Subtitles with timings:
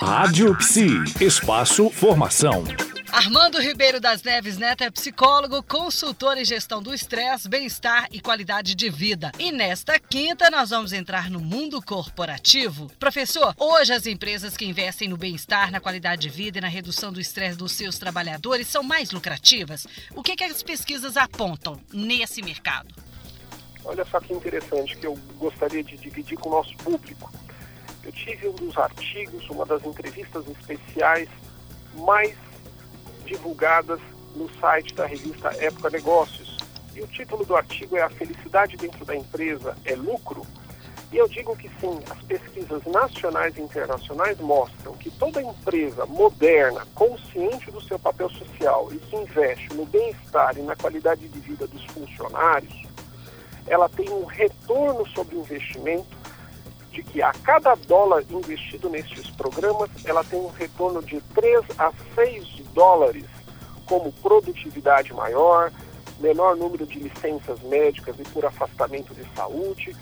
[0.00, 2.64] Rádio Psi, espaço formação.
[3.12, 8.74] Armando Ribeiro das Neves Neto é psicólogo, consultor em gestão do estresse, bem-estar e qualidade
[8.74, 9.32] de vida.
[9.38, 12.86] E nesta quinta nós vamos entrar no mundo corporativo.
[13.00, 17.12] Professor, hoje as empresas que investem no bem-estar, na qualidade de vida e na redução
[17.12, 19.86] do estresse dos seus trabalhadores são mais lucrativas?
[20.14, 22.94] O que, que as pesquisas apontam nesse mercado?
[23.84, 27.30] Olha só que interessante que eu gostaria de dividir com o nosso público.
[28.02, 31.28] Eu tive um dos artigos, uma das entrevistas especiais
[31.94, 32.34] mais
[33.24, 34.00] divulgadas
[34.34, 36.58] no site da revista Época Negócios.
[36.94, 40.46] E o título do artigo é A Felicidade Dentro da Empresa é Lucro?
[41.12, 46.86] E eu digo que sim, as pesquisas nacionais e internacionais mostram que toda empresa moderna,
[46.94, 51.66] consciente do seu papel social e que investe no bem-estar e na qualidade de vida
[51.66, 52.86] dos funcionários,
[53.66, 56.16] ela tem um retorno sobre o investimento
[57.00, 61.92] de que a cada dólar investido nestes programas, ela tem um retorno de 3 a
[62.14, 63.24] 6 dólares,
[63.86, 65.72] como produtividade maior,
[66.20, 69.96] menor número de licenças médicas e por afastamento de saúde,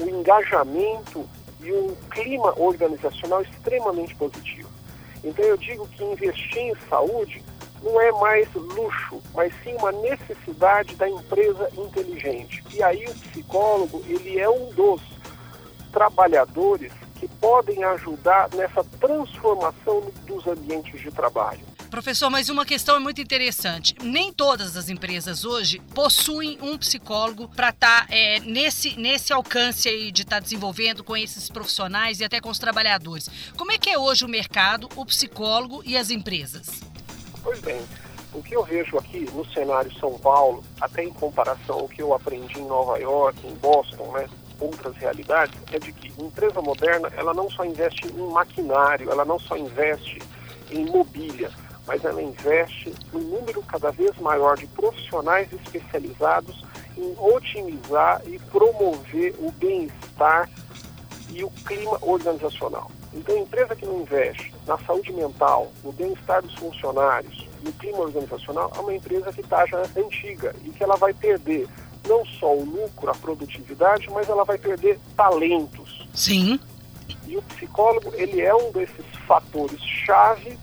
[0.00, 1.26] o engajamento
[1.60, 4.68] e um clima organizacional extremamente positivo.
[5.24, 7.42] Então eu digo que investir em saúde
[7.82, 12.62] não é mais luxo, mas sim uma necessidade da empresa inteligente.
[12.72, 15.11] E aí o psicólogo, ele é um dos
[15.92, 21.60] trabalhadores que podem ajudar nessa transformação dos ambientes de trabalho.
[21.88, 23.94] Professor, mas uma questão é muito interessante.
[24.02, 29.88] Nem todas as empresas hoje possuem um psicólogo para estar tá, é, nesse, nesse alcance
[29.88, 33.28] aí de estar tá desenvolvendo com esses profissionais e até com os trabalhadores.
[33.56, 36.80] Como é que é hoje o mercado, o psicólogo e as empresas?
[37.42, 37.82] Pois bem,
[38.32, 42.14] o que eu vejo aqui no cenário São Paulo, até em comparação ao que eu
[42.14, 44.28] aprendi em Nova York, em Boston, né,
[44.62, 49.38] outras realidades, é de que empresa moderna ela não só investe em maquinário, ela não
[49.38, 50.20] só investe
[50.70, 51.50] em mobília,
[51.86, 56.64] mas ela investe num número cada vez maior de profissionais especializados
[56.96, 60.48] em otimizar e promover o bem-estar
[61.30, 62.90] e o clima organizacional.
[63.14, 67.98] Então, a empresa que não investe na saúde mental, no bem-estar dos funcionários, no clima
[67.98, 71.68] organizacional, é uma empresa que está já antiga e que ela vai perder
[72.06, 76.06] não só o lucro, a produtividade, mas ela vai perder talentos.
[76.14, 76.58] Sim.
[77.26, 80.58] E o psicólogo, ele é um desses fatores chave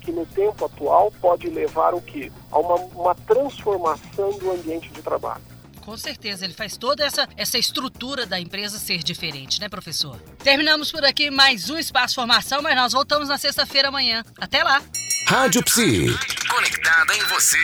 [0.00, 2.30] que no tempo atual pode levar o quê?
[2.50, 5.42] A uma, uma transformação do ambiente de trabalho.
[5.80, 10.18] Com certeza, ele faz toda essa, essa estrutura da empresa ser diferente, né, professor?
[10.42, 14.24] Terminamos por aqui mais um Espaço Formação, mas nós voltamos na sexta-feira amanhã.
[14.38, 14.82] Até lá!
[15.26, 16.06] Rádio Psi.
[16.48, 17.58] Conectada em você.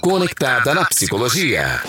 [0.00, 1.82] Conectada na psicologia.